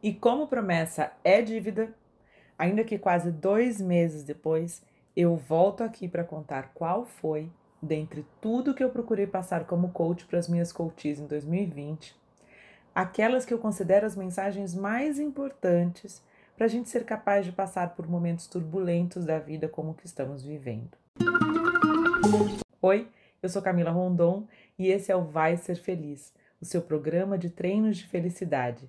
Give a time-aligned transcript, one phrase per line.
[0.00, 1.92] E como promessa é dívida,
[2.56, 4.80] ainda que quase dois meses depois,
[5.16, 7.50] eu volto aqui para contar qual foi,
[7.82, 12.14] dentre tudo que eu procurei passar como coach para as minhas coaches em 2020,
[12.94, 16.22] aquelas que eu considero as mensagens mais importantes
[16.56, 20.06] para a gente ser capaz de passar por momentos turbulentos da vida como o que
[20.06, 20.96] estamos vivendo.
[22.80, 23.08] Oi,
[23.42, 24.46] eu sou Camila Rondon
[24.78, 28.88] e esse é o Vai Ser Feliz, o seu programa de treinos de felicidade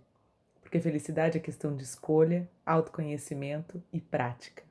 [0.70, 4.62] porque felicidade é questão de escolha, autoconhecimento e prática.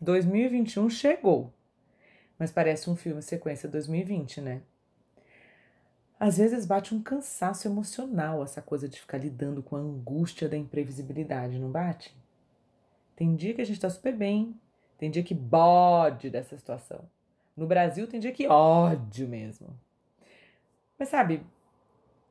[0.00, 1.52] Dois mil e vinte e um chegou,
[2.38, 4.62] mas parece um filme sequência 2020, né?
[6.24, 10.56] Às vezes bate um cansaço emocional essa coisa de ficar lidando com a angústia da
[10.56, 12.16] imprevisibilidade, não bate?
[13.14, 14.58] Tem dia que a gente tá super bem,
[14.96, 17.04] tem dia que bode dessa situação.
[17.54, 19.78] No Brasil tem dia que ódio mesmo.
[20.98, 21.44] Mas sabe,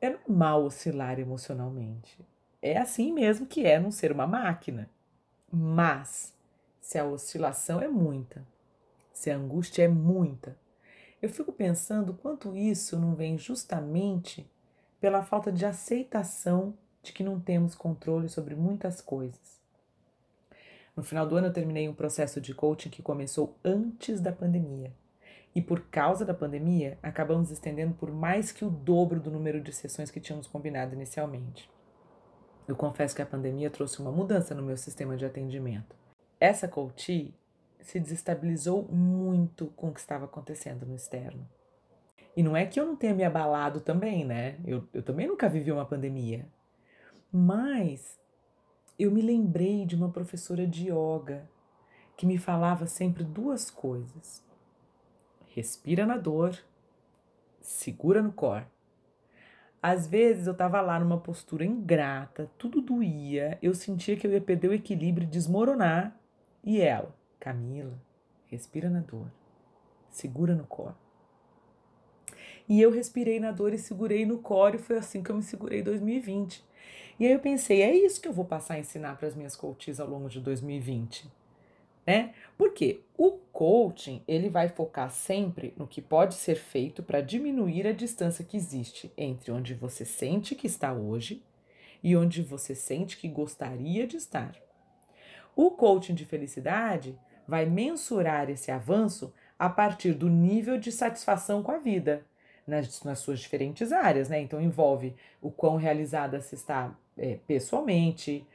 [0.01, 2.17] é normal oscilar emocionalmente.
[2.63, 4.89] É assim mesmo que é não ser uma máquina.
[5.51, 6.33] Mas
[6.81, 8.43] se a oscilação é muita,
[9.13, 10.57] se a angústia é muita,
[11.23, 14.45] eu fico pensando quanto isso não vem justamente
[14.99, 19.61] pela falta de aceitação de que não temos controle sobre muitas coisas.
[20.93, 24.91] No final do ano, eu terminei um processo de coaching que começou antes da pandemia.
[25.55, 29.71] E por causa da pandemia, acabamos estendendo por mais que o dobro do número de
[29.71, 31.71] sessões que tínhamos combinado inicialmente.
[32.67, 35.95] Eu confesso que a pandemia trouxe uma mudança no meu sistema de atendimento.
[36.37, 37.33] Essa coachee
[37.83, 41.47] se desestabilizou muito com o que estava acontecendo no externo.
[42.35, 44.59] E não é que eu não tenha me abalado também, né?
[44.65, 46.47] Eu, eu também nunca vivi uma pandemia.
[47.31, 48.19] Mas
[48.97, 51.49] eu me lembrei de uma professora de yoga
[52.15, 54.43] que me falava sempre duas coisas:
[55.49, 56.57] respira na dor,
[57.61, 58.65] segura no core.
[59.81, 64.39] Às vezes eu estava lá numa postura ingrata, tudo doía, eu sentia que eu ia
[64.39, 66.17] perder o equilíbrio desmoronar,
[66.63, 67.13] e ela,
[67.43, 68.01] Camila,
[68.45, 69.29] respira na dor,
[70.09, 70.95] segura no core.
[72.69, 75.43] E eu respirei na dor e segurei no core, e foi assim que eu me
[75.43, 76.63] segurei em 2020.
[77.19, 79.57] E aí eu pensei, é isso que eu vou passar a ensinar para as minhas
[79.57, 81.29] coaches ao longo de 2020.
[82.07, 82.33] Né?
[82.57, 87.91] Porque o coaching, ele vai focar sempre no que pode ser feito para diminuir a
[87.91, 91.43] distância que existe entre onde você sente que está hoje
[92.01, 94.55] e onde você sente que gostaria de estar.
[95.53, 101.71] O coaching de felicidade vai mensurar esse avanço a partir do nível de satisfação com
[101.71, 102.25] a vida,
[102.65, 104.39] nas, nas suas diferentes áreas, né?
[104.41, 108.45] Então envolve o quão realizada se está é, pessoalmente,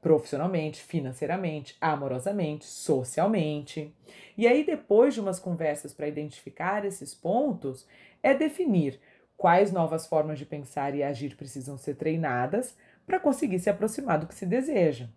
[0.00, 3.92] profissionalmente, financeiramente, amorosamente, socialmente.
[4.36, 7.86] E aí, depois de umas conversas para identificar esses pontos,
[8.22, 8.98] é definir
[9.36, 12.76] quais novas formas de pensar e agir precisam ser treinadas
[13.06, 15.08] para conseguir se aproximar do que se deseja.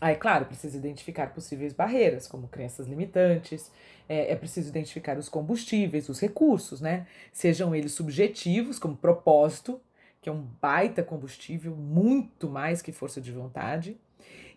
[0.00, 3.70] Aí, claro, precisa identificar possíveis barreiras, como crenças limitantes,
[4.08, 7.06] é, é, preciso identificar os combustíveis, os recursos, né?
[7.32, 9.80] Sejam eles subjetivos, como propósito,
[10.20, 13.96] que é um baita combustível, muito mais que força de vontade,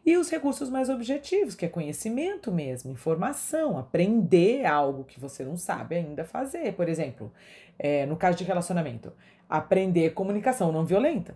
[0.06, 5.58] e os recursos mais objetivos, que é conhecimento mesmo, informação, aprender algo que você não
[5.58, 6.74] sabe ainda fazer.
[6.74, 7.32] Por exemplo,
[7.78, 9.12] é, no caso de relacionamento,
[9.50, 11.36] aprender comunicação não violenta.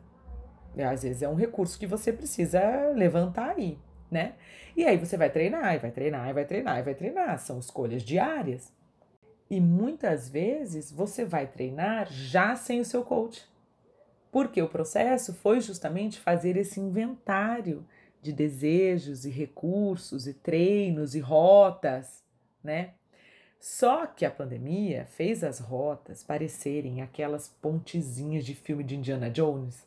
[0.78, 2.62] Às vezes é um recurso que você precisa
[2.96, 3.78] levantar aí
[4.12, 4.34] né?
[4.76, 7.40] E aí você vai treinar, e vai treinar, e vai treinar, e vai treinar.
[7.40, 8.72] São escolhas diárias.
[9.50, 13.50] E muitas vezes você vai treinar já sem o seu coach.
[14.32, 17.86] Porque o processo foi justamente fazer esse inventário
[18.22, 22.24] de desejos e recursos e treinos e rotas,
[22.64, 22.92] né?
[23.60, 29.86] Só que a pandemia fez as rotas parecerem aquelas pontezinhas de filme de Indiana Jones,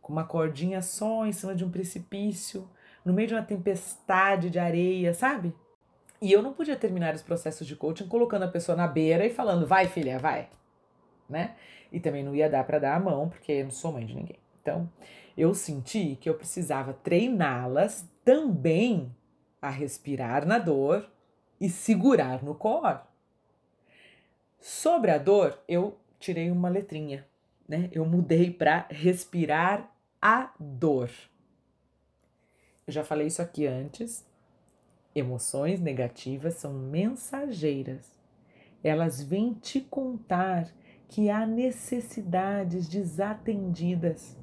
[0.00, 2.68] com uma cordinha só em cima de um precipício,
[3.06, 5.54] no meio de uma tempestade de areia, sabe?
[6.20, 9.30] E eu não podia terminar os processos de coaching colocando a pessoa na beira e
[9.30, 10.48] falando, vai filha, vai,
[11.30, 11.54] né?
[11.92, 14.12] E também não ia dar para dar a mão, porque eu não sou mãe de
[14.12, 14.40] ninguém.
[14.60, 14.90] Então,
[15.38, 19.14] eu senti que eu precisava treiná-las também
[19.62, 21.08] a respirar na dor
[21.60, 22.98] e segurar no core.
[24.58, 27.24] Sobre a dor, eu tirei uma letrinha,
[27.68, 27.88] né?
[27.92, 29.88] Eu mudei para respirar
[30.20, 31.08] a dor.
[32.86, 34.24] Eu já falei isso aqui antes.
[35.14, 38.12] Emoções negativas são mensageiras.
[38.84, 40.68] Elas vêm te contar
[41.08, 44.36] que há necessidades desatendidas.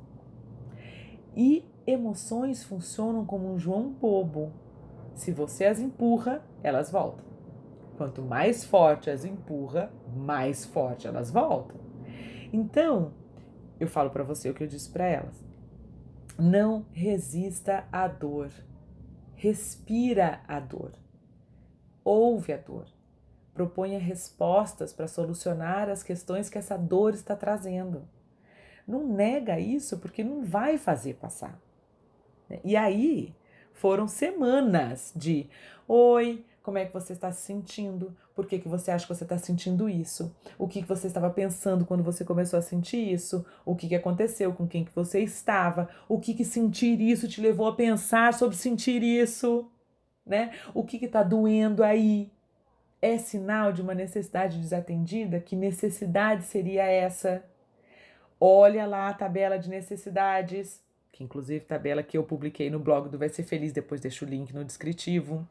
[1.35, 4.53] E Emoções funcionam como um João bobo.
[5.15, 7.25] Se você as empurra, elas voltam.
[7.97, 11.77] Quanto mais forte as empurra, mais forte elas voltam.
[12.53, 13.11] Então,
[13.79, 15.52] eu falo para você o que eu disse para elas.
[16.37, 18.49] Não resista à dor.
[19.35, 20.91] Respira a dor.
[22.03, 22.85] Ouve a dor.
[23.53, 28.07] Proponha respostas para solucionar as questões que essa dor está trazendo.
[28.87, 31.59] Não nega isso porque não vai fazer passar.
[32.63, 33.33] E aí
[33.73, 35.47] foram semanas de
[35.87, 38.15] oi, como é que você está se sentindo?
[38.33, 40.33] Por que, que você acha que você está sentindo isso?
[40.57, 43.45] O que, que você estava pensando quando você começou a sentir isso?
[43.65, 44.53] O que, que aconteceu?
[44.53, 45.89] Com quem que você estava?
[46.07, 49.69] O que, que sentir isso te levou a pensar sobre sentir isso?
[50.25, 50.53] Né?
[50.73, 52.31] O que está doendo aí?
[53.01, 55.41] É sinal de uma necessidade desatendida?
[55.41, 57.43] Que necessidade seria essa?
[58.39, 60.81] Olha lá a tabela de necessidades,
[61.11, 64.27] que inclusive tabela que eu publiquei no blog do Vai Ser Feliz, depois deixo o
[64.27, 65.45] link no descritivo.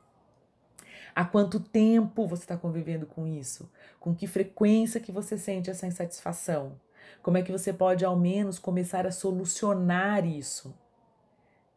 [1.14, 3.70] Há quanto tempo você está convivendo com isso?
[4.00, 6.80] Com que frequência que você sente essa insatisfação?
[7.22, 10.74] Como é que você pode ao menos começar a solucionar isso?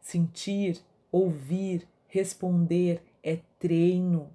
[0.00, 0.80] Sentir,
[1.10, 4.30] ouvir, responder é treino.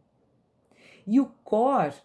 [1.07, 1.95] E o core,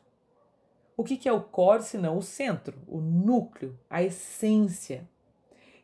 [0.96, 5.08] o que, que é o core senão o centro, o núcleo, a essência?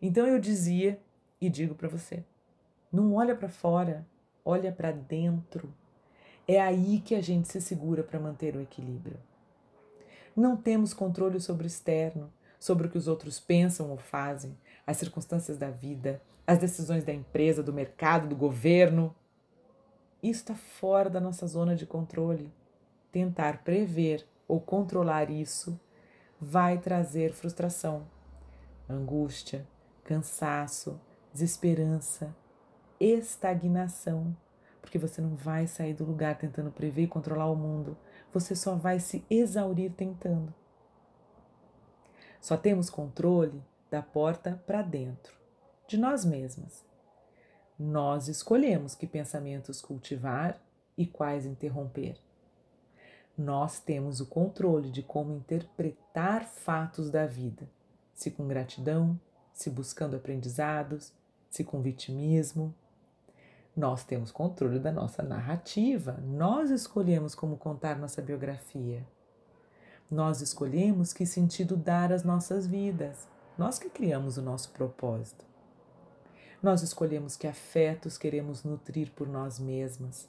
[0.00, 0.98] Então eu dizia
[1.40, 2.24] e digo para você:
[2.90, 4.06] não olha para fora,
[4.44, 5.72] olha para dentro.
[6.46, 9.18] É aí que a gente se segura para manter o equilíbrio.
[10.34, 14.56] Não temos controle sobre o externo, sobre o que os outros pensam ou fazem,
[14.86, 19.14] as circunstâncias da vida, as decisões da empresa, do mercado, do governo.
[20.22, 22.52] Isso está fora da nossa zona de controle.
[23.12, 25.78] Tentar prever ou controlar isso
[26.40, 28.06] vai trazer frustração,
[28.88, 29.66] angústia,
[30.02, 31.00] cansaço,
[31.32, 32.34] desesperança,
[32.98, 34.36] estagnação
[34.82, 37.96] porque você não vai sair do lugar tentando prever e controlar o mundo.
[38.32, 40.52] Você só vai se exaurir tentando.
[42.40, 45.32] Só temos controle da porta para dentro,
[45.86, 46.84] de nós mesmas.
[47.78, 50.60] Nós escolhemos que pensamentos cultivar
[50.98, 52.16] e quais interromper.
[53.38, 57.68] Nós temos o controle de como interpretar fatos da vida,
[58.12, 59.18] se com gratidão,
[59.52, 61.12] se buscando aprendizados,
[61.48, 62.74] se com vitimismo,
[63.76, 69.06] nós temos controle da nossa narrativa, nós escolhemos como contar nossa biografia.
[70.10, 73.26] Nós escolhemos que sentido dar às nossas vidas,
[73.56, 75.44] nós que criamos o nosso propósito.
[76.62, 80.28] Nós escolhemos que afetos queremos nutrir por nós mesmas.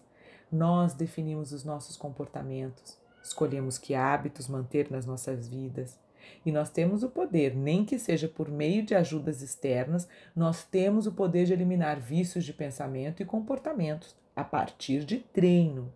[0.51, 5.99] Nós definimos os nossos comportamentos, escolhemos que hábitos manter nas nossas vidas,
[6.45, 11.07] e nós temos o poder, nem que seja por meio de ajudas externas, nós temos
[11.07, 15.93] o poder de eliminar vícios de pensamento e comportamentos a partir de treino.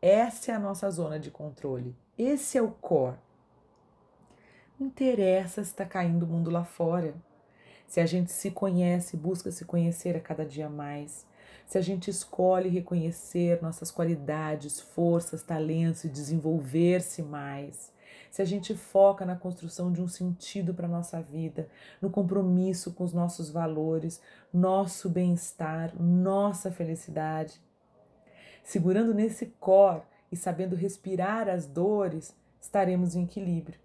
[0.00, 1.94] Essa é a nossa zona de controle.
[2.18, 3.16] Esse é o core.
[4.78, 7.14] Não interessa se está caindo o mundo lá fora.
[7.86, 11.26] Se a gente se conhece, busca se conhecer a cada dia mais.
[11.66, 17.92] Se a gente escolhe reconhecer nossas qualidades, forças, talentos e desenvolver-se mais
[18.30, 21.68] se a gente foca na construção de um sentido para a nossa vida,
[22.00, 24.20] no compromisso com os nossos valores,
[24.52, 27.60] nosso bem-estar, nossa felicidade.
[28.64, 33.78] Segurando nesse cor e sabendo respirar as dores, estaremos em equilíbrio.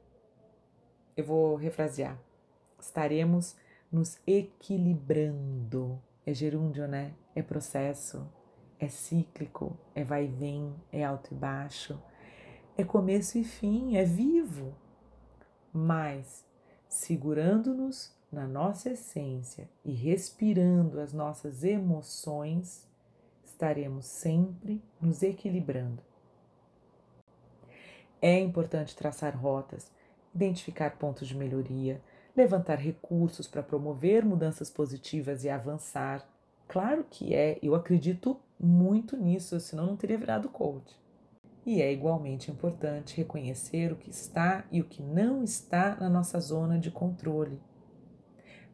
[1.16, 2.18] Eu vou refrasear.
[2.80, 3.56] Estaremos
[3.92, 6.02] nos equilibrando.
[6.26, 7.14] É gerúndio, né?
[7.36, 8.26] É processo,
[8.80, 12.00] é cíclico, é vai e vem, é alto e baixo
[12.78, 14.76] é começo e fim, é vivo.
[15.74, 16.46] Mas,
[16.88, 22.88] segurando-nos na nossa essência e respirando as nossas emoções,
[23.44, 26.04] estaremos sempre nos equilibrando.
[28.22, 29.92] É importante traçar rotas,
[30.36, 32.00] identificar pontos de melhoria,
[32.36, 36.28] levantar recursos para promover mudanças positivas e avançar.
[36.68, 40.96] Claro que é, eu acredito muito nisso, senão não teria virado coach.
[41.68, 46.40] E é igualmente importante reconhecer o que está e o que não está na nossa
[46.40, 47.62] zona de controle.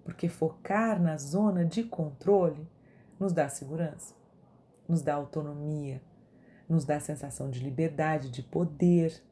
[0.03, 2.69] Porque focar na zona de controle
[3.19, 4.13] nos dá segurança,
[4.87, 6.03] nos dá autonomia,
[6.69, 9.23] nos dá sensação de liberdade, de poder.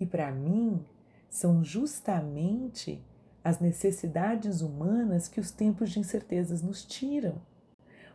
[0.00, 0.82] E para mim,
[1.28, 3.04] são justamente
[3.44, 7.42] as necessidades humanas que os tempos de incertezas nos tiram.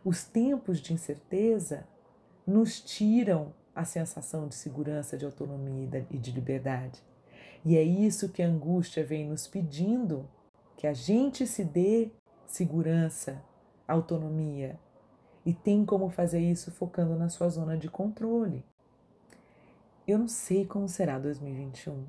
[0.04, 1.86] Os tempos de incerteza
[2.44, 7.02] nos tiram a sensação de segurança, de autonomia e de liberdade.
[7.64, 10.28] E é isso que a angústia vem nos pedindo,
[10.76, 12.10] que a gente se dê
[12.46, 13.42] segurança,
[13.88, 14.78] autonomia.
[15.44, 18.64] E tem como fazer isso focando na sua zona de controle.
[20.06, 22.04] Eu não sei como será 2021.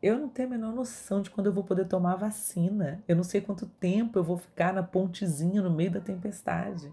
[0.00, 3.02] Eu não tenho a menor noção de quando eu vou poder tomar a vacina.
[3.06, 6.92] Eu não sei quanto tempo eu vou ficar na pontezinha no meio da tempestade.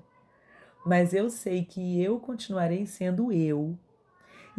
[0.86, 3.78] Mas eu sei que eu continuarei sendo eu.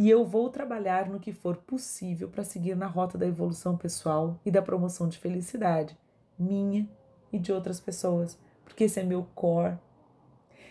[0.00, 4.40] E eu vou trabalhar no que for possível para seguir na rota da evolução pessoal
[4.46, 5.94] e da promoção de felicidade,
[6.38, 6.88] minha
[7.30, 9.76] e de outras pessoas, porque esse é meu core.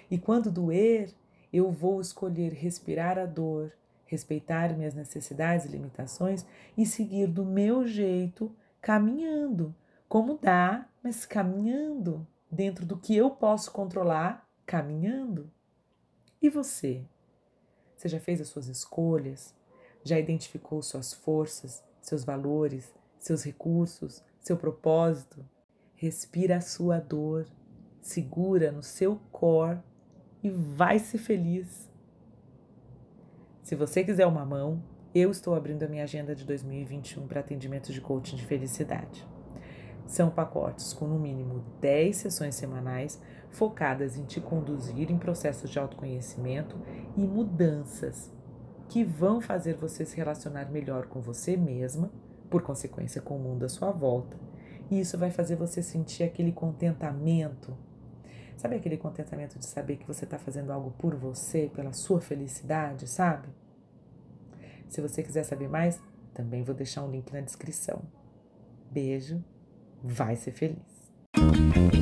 [0.09, 1.13] E quando doer,
[1.53, 3.71] eu vou escolher respirar a dor
[4.07, 6.43] respeitar minhas necessidades e limitações
[6.75, 9.75] e seguir do meu jeito, caminhando,
[10.07, 15.51] como dá, mas caminhando, dentro do que eu posso controlar, caminhando.
[16.41, 17.05] E você?
[17.99, 19.53] Você já fez as suas escolhas?
[20.05, 25.45] Já identificou suas forças, seus valores, seus recursos, seu propósito?
[25.95, 27.45] Respira a sua dor,
[28.01, 29.79] segura no seu core
[30.41, 31.89] e vai ser feliz.
[33.63, 34.81] Se você quiser uma mão,
[35.13, 39.27] eu estou abrindo a minha agenda de 2021 para atendimento de coaching de felicidade.
[40.09, 45.77] São pacotes com no mínimo 10 sessões semanais focadas em te conduzir em processos de
[45.77, 46.75] autoconhecimento
[47.15, 48.33] e mudanças
[48.87, 52.11] que vão fazer você se relacionar melhor com você mesma,
[52.49, 54.35] por consequência com o mundo à sua volta.
[54.89, 57.77] E isso vai fazer você sentir aquele contentamento.
[58.57, 63.07] Sabe aquele contentamento de saber que você está fazendo algo por você, pela sua felicidade,
[63.07, 63.47] sabe?
[64.87, 66.01] Se você quiser saber mais,
[66.33, 68.01] também vou deixar um link na descrição.
[68.89, 69.43] Beijo,
[70.03, 71.98] vai ser feliz.